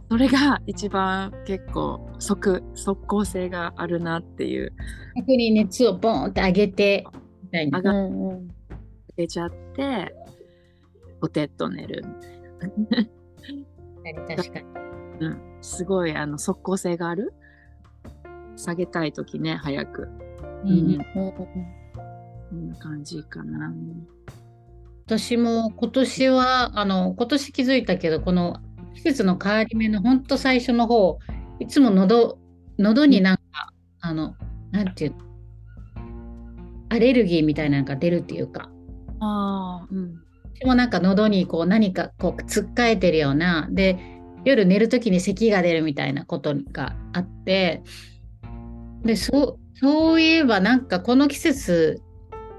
[0.09, 4.73] それが一番結構即即効性があるなっていう。
[5.16, 7.05] 逆に熱をボーンって上げて
[7.42, 7.79] みたいな。
[7.79, 7.83] 上。
[7.83, 8.49] がうんうん。
[9.16, 10.14] 出ちゃって
[11.21, 12.05] ポテッと寝る。
[14.29, 14.66] 確かに。
[15.19, 17.33] うん、すごいあの即効性がある。
[18.57, 20.09] 下げたい時ね早く、う
[20.64, 20.69] うん。
[20.69, 21.05] ん、うん。
[21.14, 21.47] こ
[22.55, 23.73] んな感じかな。
[25.07, 28.61] 私も今年はあの今年気づいたけどこの
[28.97, 31.19] 季節の変わり目のほんと最初の方
[31.61, 32.39] いつも喉
[32.79, 33.43] 喉になんか、
[34.01, 34.35] あの
[34.73, 35.17] なんていうの？
[36.89, 38.71] アレルギーみたいなのが出るっていうか
[39.21, 40.15] ああ、うん。
[40.55, 43.99] 私もなんか喉にこう何かこうつっかえてるようなで
[44.45, 47.83] 夜寝る時に咳が出るみたいなことがあって
[49.05, 52.03] でそうそういえばなんかこの季節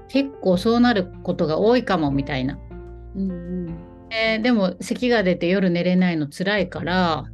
[0.08, 2.58] 結構そうなることが多いかもみたいな。
[3.16, 3.34] うんう
[3.70, 3.87] ん。
[4.10, 7.24] えーでも咳が出て夜寝れないの辛いから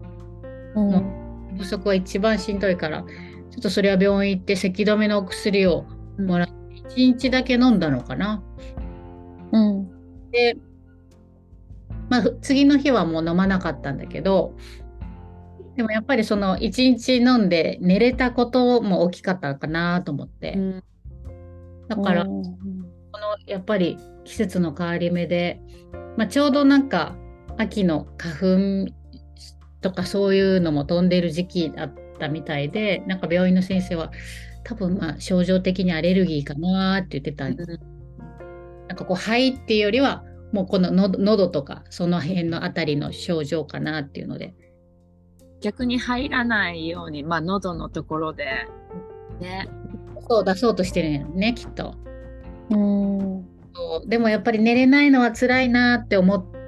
[0.74, 1.56] うん。
[1.58, 5.84] 不足は一番しんどいからちょっとそれは病院行って咳止めのお薬を
[6.18, 6.54] もらって
[6.88, 8.42] 1日だけ飲んだのかな。
[9.52, 10.30] うん。
[10.30, 10.56] で、
[12.10, 14.56] まあ、ふ次の日はもう飲まなかったんだけど
[15.76, 20.84] でもやっぱりその1日飲んで寝れたことも大きかったかなと思って、うん。
[21.88, 22.42] だからうん。
[22.42, 22.50] こ
[23.20, 25.60] のやっぱり季節の変わり目で、
[26.16, 27.16] まあ、ちょうどなんか
[27.56, 28.92] 秋の花粉
[29.80, 34.10] とかそういうのも飛んでいる時期だったみたいでなんか病院の先生は
[34.64, 44.54] 多分まあ症状的にアレルギーかなって言ってたんでなんかこう肺っていうよりはもうこのの喉とかその辺のあたりの症状かなっていうので
[45.60, 48.44] 逆に入らないように、まあ、喉のところで、
[49.40, 49.66] ね。
[50.28, 51.94] そう出そうとしてるんやろねきっと。
[52.70, 54.08] うんそう。
[54.08, 56.58] でもやっぱり寝れないのは辛いなって思って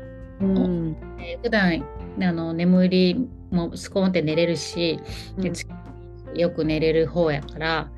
[0.40, 0.96] うん。
[1.42, 1.84] 普段
[2.20, 5.00] あの眠りもスコーンって寝れるし、
[5.38, 5.66] でつ
[6.34, 7.90] よく寝れる方やから、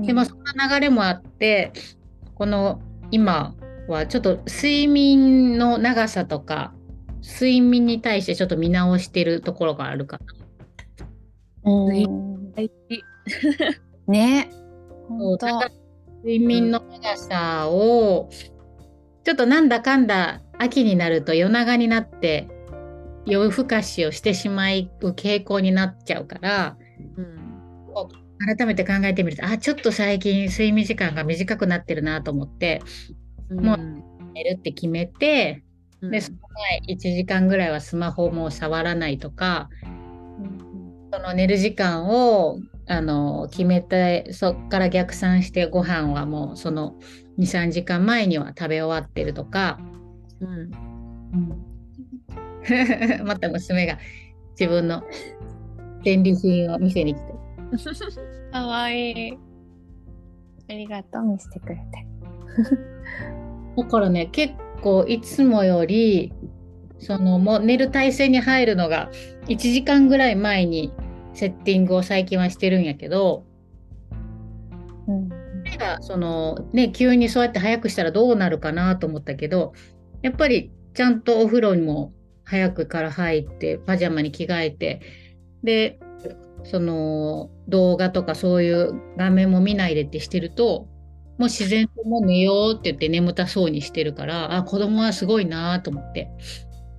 [0.00, 1.72] でもそんな流れもあって
[2.34, 3.54] この今
[3.88, 6.74] はちょっと睡眠の長さとか
[7.22, 10.20] 睡眠に対してちょっと見直してるところがあるか
[11.64, 11.72] な。
[11.72, 12.52] うん。
[14.06, 14.50] ね。
[15.08, 15.85] 本当
[16.26, 18.28] 睡眠の長さを
[19.22, 22.48] ちょっとなんだかんだ秋になると夜長になって
[23.26, 26.76] 夜更かしをしてしまう傾向になっちゃうから
[27.16, 27.36] うん。
[28.56, 32.82] 改めて考えてみるとあちょっと最近睡眠時間が短くなってるなと思って
[33.48, 33.78] もう
[34.34, 35.62] 寝るって決めて
[36.02, 36.38] うん、でその
[36.86, 39.70] 前1時間ぐらいはスマホも触らないとか
[41.10, 46.94] その寝る時間をあの決めてそっから逆算してご飯はもうその
[47.38, 49.78] 23時間前には食べ終わってるとか、
[50.40, 50.70] うん。
[53.24, 53.98] また娘が
[54.58, 55.02] 自分の
[56.04, 57.34] 便利品を見せに来て。
[58.52, 59.38] かわいい。
[60.68, 61.82] ありがとう見せてくれて。
[63.76, 66.32] だからね結構いつもより
[66.98, 69.10] そのもう寝る体勢に入るのが
[69.48, 70.92] 1時間ぐらい前に
[71.36, 73.44] セッティングを最近はしてるんやけど
[75.06, 75.28] うん。
[75.28, 79.72] なんかそのね急にそうやって早くしたらどうなるかなと思ったけど
[80.22, 82.12] やっぱりちゃんとお風呂にも
[82.44, 85.00] 早くから入ってパジャマに着替えて
[85.62, 85.98] で
[86.64, 90.88] その動画とかそういう画面も見ないでってしてると
[91.38, 96.30] もう自然ともう寝ようって言って眠たそうにしてるからあ子供はすごいなと思って。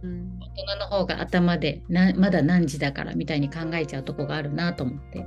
[0.03, 5.19] うん大人の方が頭でなまだ何時だからみたいに考えちゃうとこがあるなと思って。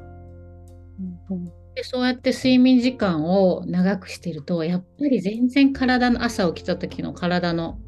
[1.31, 7.79] うんでそうやって睡眠時間を長くしてるとやっぱり全然体の朝起きた時の体の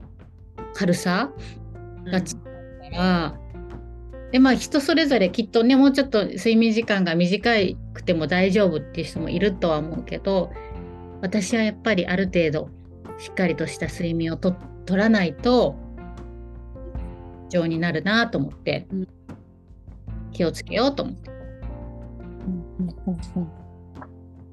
[0.75, 1.33] 軽さ
[2.07, 3.39] が違うから、
[4.31, 7.51] でまあ人それぞれきっとねもうちょっと睡眠時間が短
[7.93, 10.53] くても大丈夫っていう人もいるとは思うけど
[11.21, 12.71] 私はやっぱりある程度
[13.19, 14.53] しっかりとした睡眠をと
[14.87, 15.77] 取らないと
[17.53, 19.09] 異常になるなと思って、うん。
[20.33, 21.31] 気をつけようと思って。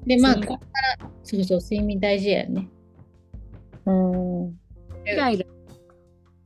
[0.06, 0.64] でまあここか
[1.00, 2.68] らそうそう睡眠大事やよね。
[3.86, 4.42] うん。
[4.42, 4.54] うん。
[5.06, 5.46] 以外で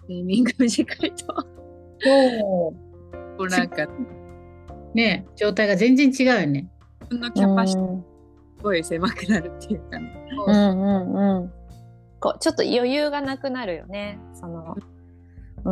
[0.03, 1.27] 睡眠が短いと。
[2.01, 3.37] そう。
[3.37, 3.89] こうなんか。
[4.95, 6.71] ね状態が全然違うよね。
[7.01, 7.99] 自分のキャパシティ
[8.59, 10.29] すごい狭くなるっていうかね。
[10.47, 11.53] うんうんうん。
[12.21, 14.21] こうちょっと余裕がなくなるよね。
[14.35, 14.77] その。
[15.65, 15.71] う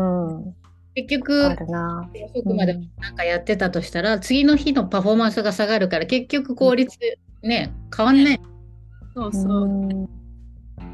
[0.48, 0.61] ん
[0.94, 1.46] 結あ局。
[1.46, 6.98] 遅くまでなんかやってたとしたら、次の日のパフォーマンスが下がるから、結局効率
[7.42, 8.40] ね、変わんない。
[9.14, 9.62] そうそう。
[9.64, 10.08] うん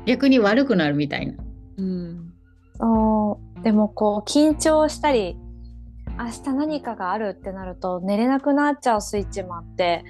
[0.07, 1.35] 逆に悪くなるみたいな。
[1.77, 2.33] うん。
[2.79, 5.37] そうでもこう緊張したり
[6.19, 10.05] 明日何かがあるってなると寝れなくなっちゃうスイッチもあって、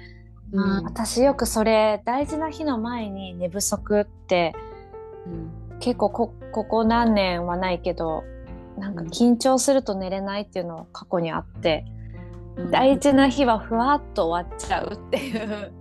[0.51, 4.53] うん私よくそれ大事な日の前に寝不足って
[5.25, 8.23] うん結構こここ何年はないけど
[8.79, 11.85] なんか緊張すると寝れないっていうの過去にあって、
[12.71, 15.71] 大事な日はふわっと終わっちゃうっていう、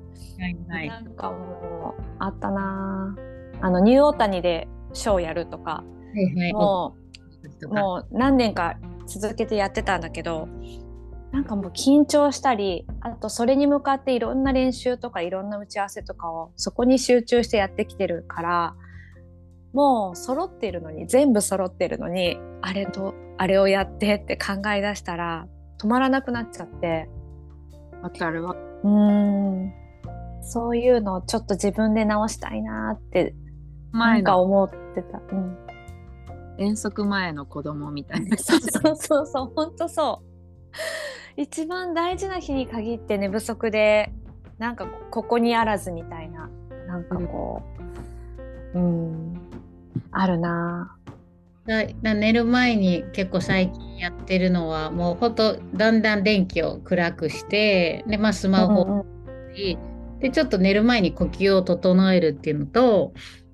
[0.69, 3.17] なんかもうあったな。
[3.17, 3.29] ぁ
[3.61, 5.83] あのニューオータニでショーやるとか
[6.15, 6.53] はいはい。
[6.53, 6.97] も
[7.63, 10.49] うもう何年か続けてやってたんだけど
[11.33, 18.75] なんかもう緊張したりあとそれに向かっていろんな練習とかいろんな打ち合わせとかをそこに集中してやってきてるから
[19.73, 25.47] もう揃ってるのに全部揃ってるのにあれとあれをやってって考え出したら
[25.79, 27.09] 止まらなくなっちゃって。
[28.03, 28.45] わかる。
[28.45, 28.55] わ。
[28.55, 29.73] うーん。
[30.43, 33.35] そういうのをちょっと自分で直したいなって
[33.93, 35.19] なんか思ってた。
[35.19, 35.57] うん。
[36.59, 38.37] 遠足前の子供みたいな。
[38.39, 39.53] そうそうそうそう。
[39.55, 40.23] 本当そ
[41.37, 41.41] う。
[41.41, 44.13] 一番大事な日に限って寝不足で
[44.59, 46.51] なんかここにあらずみたいな。
[46.89, 47.63] なんかこ
[48.75, 48.79] う。
[48.79, 49.48] うん
[50.13, 50.99] あるな。
[52.03, 59.79] 寝る前に結構最近やってるのはもうほんとだんだん電気を暗くしてで、まあ、スマホうんに、
[60.19, 63.13] でちょっと寝る前に呼吸を整えるっていうのと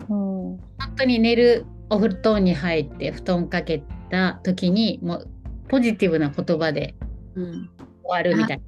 [0.09, 5.29] うんうん本当に寝るお布団に入って布団かけた時にもう
[5.69, 6.95] ポジティブな言葉で
[7.35, 7.71] うん。
[8.05, 8.61] 終わるみたい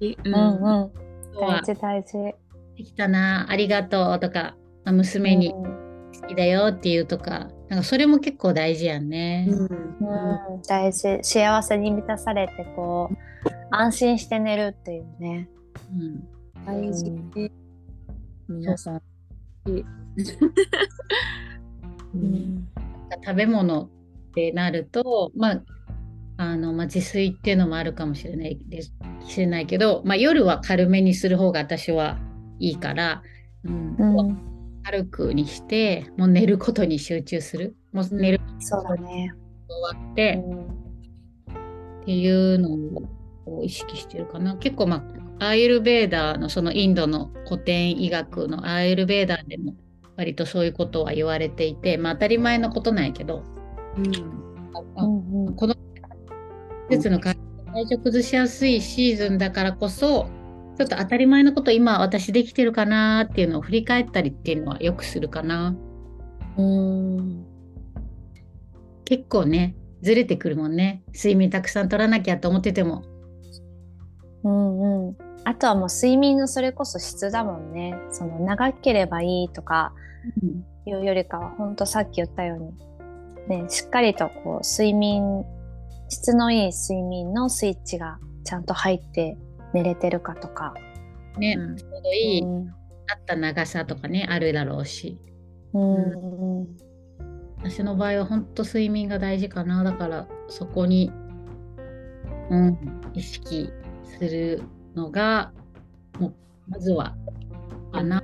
[0.00, 0.62] ううんうん。
[0.62, 0.90] な。
[1.38, 2.34] 大事大事
[2.78, 5.85] できたなありがとうとかまあ娘にうん
[6.20, 9.46] 好きだよっていうとかなんかそれも結構大事やんね。
[9.48, 11.18] うんうん大事。
[11.22, 13.16] 幸せに満たされてこう
[13.70, 15.48] 安心して寝るっていうね。
[15.92, 16.24] うん。
[16.64, 17.04] 大事。
[17.34, 17.50] で
[18.48, 19.02] 皆さん。
[19.66, 19.70] う。
[22.18, 22.68] ん。
[23.24, 23.88] 食べ物っ
[24.34, 25.62] てなると、まあ、
[26.36, 28.92] あの、まあ、自炊っていうのもあるかもしれないです
[29.26, 32.16] しれないけど、まあ、夜は軽めにする方が私は
[32.60, 33.22] いいから
[33.64, 33.96] うん。
[33.98, 34.45] うん
[34.86, 37.74] 軽くにしてもう寝ることに集中する。
[37.92, 39.32] もう寝るそうだね。
[39.68, 42.70] 終わってうんっていうの
[43.46, 44.56] を意識してるかな。
[44.58, 45.04] 結構ま
[45.38, 49.74] あアーユルベーダーのそのインドの古典医学のアーユルベーダーでも
[50.16, 53.42] 割とそういうことは言われていて、まあ、当たり前のことなんやけど、
[53.96, 54.12] うん。
[54.96, 55.56] あうんうん。
[55.56, 55.80] この季
[56.96, 57.36] 節の体
[57.90, 60.30] 調崩しやすいシーズンだからこそ
[60.76, 65.74] ちょっと当たり前のこと今私できてるかなっていうのを振り返ったりっていうのはよくするかな。
[66.58, 67.46] うん。
[69.04, 71.02] 結構ねずれてくるもんね。
[71.14, 73.02] 睡眠たくさん取らなきゃと思ってても。
[74.44, 77.96] うんうん、あとはもう睡眠のそれこそ質だもんね。
[78.10, 79.94] その長ければいいとか
[80.84, 85.44] いうよりかはほんとさっき言ったように、ね、しっかりとこう睡眠
[86.08, 89.36] 質のいい睡眠のスイッチがちゃんと入って
[89.72, 90.74] 寝れてるかとか、
[91.38, 91.76] ね、うん。
[91.76, 92.76] ちょうどいい、うん
[93.08, 95.18] あった長さとかねあるだろうし。
[95.72, 95.94] うん。
[96.60, 96.76] うん。
[97.58, 99.82] 私の場合は本当睡眠が大事かな。
[99.84, 101.10] だからそこに、
[102.50, 102.78] うん、
[103.14, 103.70] 意識
[104.18, 104.62] する
[104.94, 105.52] のが
[106.18, 106.34] もう
[106.68, 107.16] まずは
[107.92, 108.22] かな。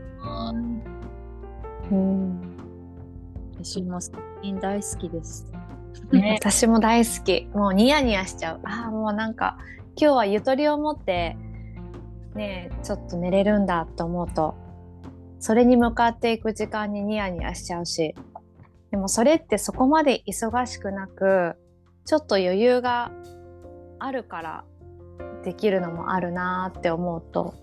[1.91, 2.41] うん。
[3.55, 5.53] 私も最近大好きです。
[6.13, 7.49] ね、 私も大好き。
[7.55, 8.61] もうニヤニヤしちゃう。
[8.65, 9.59] ああもうなんか
[9.97, 11.37] 今日はゆとりを持って
[12.35, 14.55] ねえちょっと寝れるんだと思うと
[15.39, 18.15] それに向かっていく時間にニヤニヤしちゃうし
[18.91, 21.57] でもそれってそこまで忙しくなく
[22.05, 23.13] ちょっと余裕が
[23.99, 24.65] あるから
[25.45, 27.55] できるのもあるなーって思うと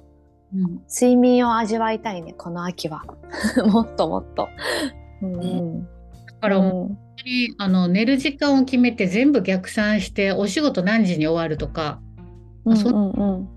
[0.53, 0.81] うん。
[0.89, 3.03] 睡眠を味わいたいねこの秋は。
[3.71, 4.49] もっともっと。
[5.21, 5.83] うんうん。
[5.83, 5.89] だ
[6.41, 12.01] から本当にあの寝る時間を決めて全部逆算してお仕事何時に終わるとか、
[12.65, 13.49] うんそうんうん。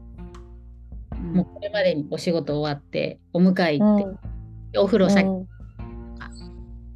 [1.34, 4.80] もうこれまでにお仕事終わってお迎えう行って、ん。
[4.80, 5.46] お風呂先、うん。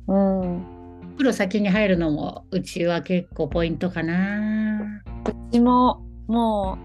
[0.08, 4.80] うん、お風呂先に入るのもうちは結構ポイントかな。
[4.80, 6.78] うちもも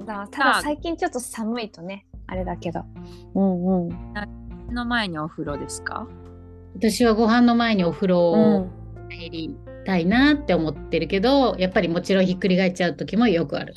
[0.00, 0.62] うだただあ。
[0.62, 2.84] 最近ちょっと寒いとねあれだけど。
[3.34, 4.14] うんうん。
[4.74, 6.08] の前にお風呂ですか？
[6.74, 8.70] 私はご飯の前にお風呂うをん。
[9.08, 13.72] 入りたいなって思ってるけど、やっぱりもちろんひっくり返っちゃう時もよくある。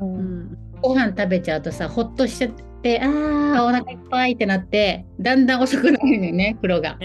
[0.00, 0.42] ううん。
[0.42, 0.58] ん。
[0.82, 2.50] ご飯食べちゃうとさほっとしちゃっ
[2.82, 6.98] てあーお腹いっぱいってなってだんだん遅くなるのよね 風呂が。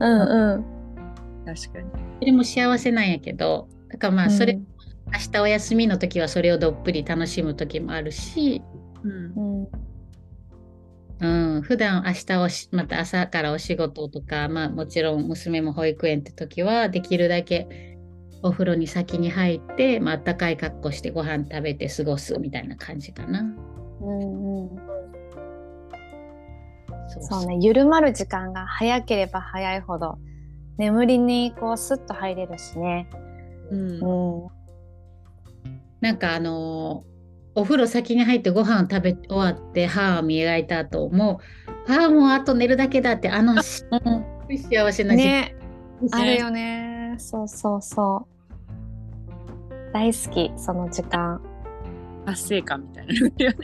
[0.00, 0.64] うんうん。
[1.46, 1.90] 確かに。
[2.20, 4.60] それも幸せなんやけどだからまあそれ考
[5.14, 8.62] 明日お休みの時はそれをどっぷり楽しむ時もあるし、
[9.04, 9.32] うん。
[9.36, 9.68] うん。
[11.20, 17.93] うん、普段明日おしまた朝からお仕事とか、まあ、もちろん娘も保育園って時はできるだけ
[18.44, 23.40] お風呂に先に入って、まあったかい格好してご飯食べて過ごすみたいな感じかな。
[23.40, 24.70] うんうん
[27.20, 30.18] そうね緩まる時間が早ければ早いほど
[30.78, 33.08] 眠りにこうスッと入れるしね。
[33.70, 34.48] うんうん
[36.00, 37.14] なんかあのー
[37.56, 41.40] お風呂先に入ってご飯食べ終わって歯を磨いた後も
[41.88, 43.84] うああもうあと寝るだけだってあのし
[44.68, 45.56] 幸せな時間ね
[46.10, 47.14] あるよね。
[47.18, 48.33] そうそうそう。
[49.94, 51.40] 大好きその時間。
[52.26, 53.56] 達成感みたいなね。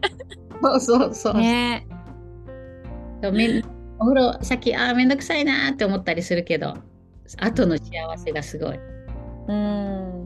[0.62, 1.34] そうそうそう。
[1.34, 1.86] ね。
[3.20, 3.64] そうめん
[3.98, 6.76] お風呂先あーめんどくさいなーって思ったりするけど
[7.38, 8.78] 後の幸せがすごい。
[9.48, 10.24] うん。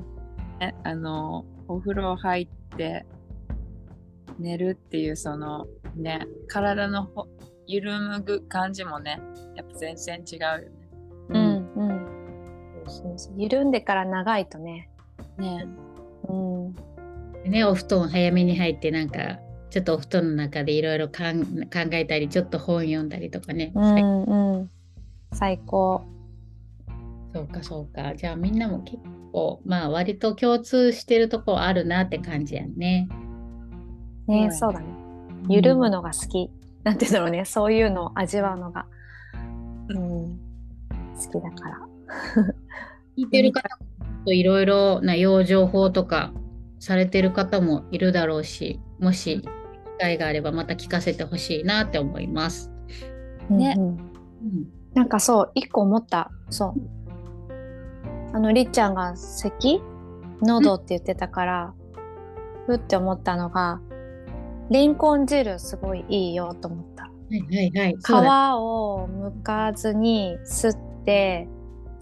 [0.61, 3.07] ねあのお風呂入って
[4.39, 7.29] 寝るっていうそのね体のほ
[7.67, 9.21] 緩むぐ感じもね
[9.57, 10.69] やっぱ全然違うよね。
[11.31, 12.85] うんうん。
[12.89, 14.91] そうそう緩んでから長いとね。
[15.39, 15.67] ね
[16.29, 17.51] うん。
[17.51, 19.39] ねお布団早めに入ってなんか
[19.71, 21.15] ちょっとお布団の中でいろいろ考
[21.93, 23.73] えたりちょっと本読んだりとかね。
[23.75, 24.71] うんうん。
[25.33, 26.05] 最高。
[27.35, 28.15] そうかそうか。
[28.15, 28.99] じゃあみんなも結
[29.33, 33.09] 構まあ割と共通してるところあるなって感じやんね。
[34.29, 34.87] ね、そそうだね。
[35.49, 36.51] 緩むのが好き。
[36.85, 37.45] なんていうんだろうね。
[37.45, 38.87] そういうのを味わうのが。
[39.89, 40.39] うん。
[41.17, 41.79] 好きだから。
[43.17, 43.69] 聞いてる方
[44.25, 46.33] もいろいろな養生法とか
[46.79, 49.49] されてる方もいるだろうし、もし機
[49.99, 52.71] 会があればまた聞かせてほしいなって思います。
[53.51, 53.99] ねうんうん
[54.95, 56.31] なんかそう、一個思った。
[56.51, 56.75] そう。
[58.33, 59.83] あの、りっちゃんが咳？
[60.41, 61.75] 喉って言ってたから、
[62.67, 63.81] ふって思ったのが、
[64.71, 67.03] レンコン汁すごいいいよと思った。
[67.03, 67.97] はいはいはい。
[67.97, 68.11] 皮
[68.57, 71.49] を剥かずに吸って、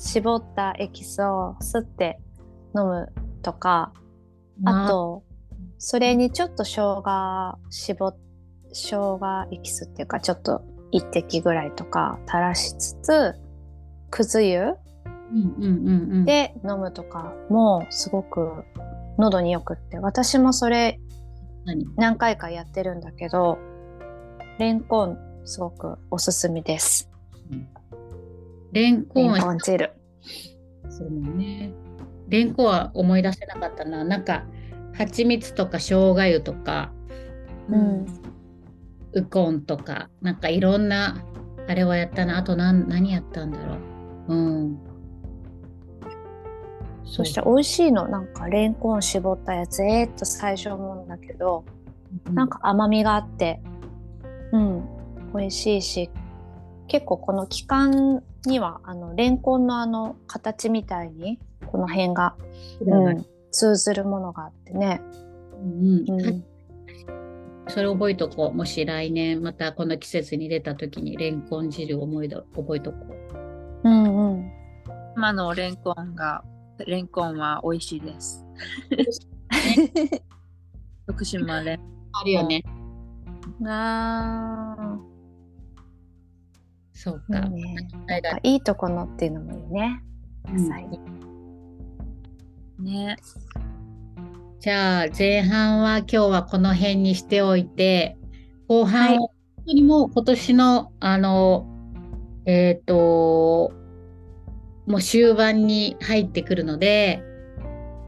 [0.05, 2.19] 絞ったエキスを吸って
[2.77, 3.93] 飲むとか、
[4.65, 5.23] あと、
[5.79, 8.17] それにちょっと生姜絞っ、
[8.73, 13.35] 生姜エキスっていうか、ちょっと一滴ぐらいとか垂らしつつ、
[14.11, 14.75] くず湯。
[16.27, 18.65] で飲むとかもすごく
[19.19, 21.01] 喉によくって、私もそれ
[21.65, 21.87] 何？
[21.97, 23.57] 何回かやってるんだけど、
[24.59, 27.09] レンコンすごくおすすめです。
[28.73, 29.93] レンコレンンはコン汁。
[30.89, 31.73] そうだね。
[32.29, 34.05] レンコンは思い出せなかったな。
[34.05, 34.45] なんか
[34.95, 36.93] 蜂蜜とか生姜湯とか
[37.68, 38.07] うん。
[39.14, 41.23] ウコンとかなんかいろんな
[41.68, 42.39] あれはやったな。
[42.39, 43.77] あと何何やったんだろ
[44.29, 44.35] う。
[44.35, 44.79] うん。
[47.05, 48.09] そして美味しいの。
[48.09, 51.64] なんかレンコン絞ったやつ、えーっと最初思うんだけど、
[52.33, 53.61] なんか甘みがあって、
[54.53, 54.89] うん、
[55.35, 56.11] 美味しいし、
[56.89, 62.34] 結構この期間には、あの、レンコンのあの、形みたいに、この辺が、
[62.80, 65.01] うんうん、通ずるものがあってね。
[65.55, 66.45] うんうんうん、
[67.68, 68.57] それ覚えとこう。
[68.57, 72.99] もし来年またこの季節に出た時にレンコン汁を思いど覚えとこ
[73.84, 73.88] う。
[73.88, 74.53] うん、うん。
[75.16, 76.43] 今のレンコンが
[76.78, 78.45] レンコンは美味しいです。
[81.07, 81.80] 福 島レン
[82.12, 82.62] あるよね。
[83.64, 84.72] あ
[86.93, 87.49] そうー、か。
[87.49, 87.76] いいね。
[88.43, 90.03] いいとこのっていうのもいいね。
[90.49, 90.88] 野菜。
[92.78, 93.16] ね。
[94.61, 98.16] じゃあ前半は今日はこの辺にしておいて
[98.68, 99.28] 後半は本
[99.66, 101.66] 当にもう今年のあの
[102.47, 103.72] えっ、と
[104.86, 107.24] もう終盤に入ってくるので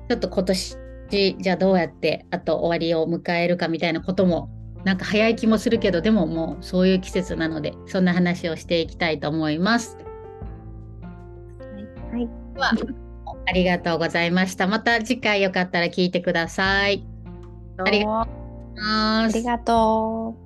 [0.08, 0.76] ちょっと今年
[1.10, 4.48] じゃあどうやってあと終わりを迎えるかみたいなことも
[4.84, 9.96] なんか早い気もするけどでももうそういう季節なのでそんな話をしていきたいと思います。
[12.12, 12.28] はい。
[12.54, 12.72] では
[13.46, 14.66] ありがとうございました。
[14.66, 17.04] また次回よかったら聞いてください。
[17.78, 20.43] ありがとうございますありがとう。